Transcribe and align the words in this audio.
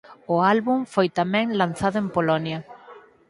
O 0.33 0.35
álbum 0.53 0.77
foi 0.93 1.07
tamén 1.19 1.47
lanzado 1.61 1.97
en 2.03 2.07
Polonia. 2.15 2.59